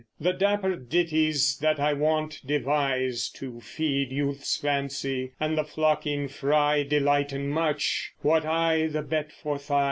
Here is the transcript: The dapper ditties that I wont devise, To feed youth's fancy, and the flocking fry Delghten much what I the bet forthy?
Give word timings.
The 0.19 0.33
dapper 0.33 0.77
ditties 0.77 1.59
that 1.59 1.79
I 1.79 1.93
wont 1.93 2.41
devise, 2.43 3.29
To 3.35 3.59
feed 3.61 4.11
youth's 4.11 4.57
fancy, 4.57 5.33
and 5.39 5.55
the 5.55 5.63
flocking 5.63 6.27
fry 6.27 6.83
Delghten 6.83 7.45
much 7.49 8.13
what 8.23 8.43
I 8.43 8.87
the 8.87 9.03
bet 9.03 9.31
forthy? 9.31 9.75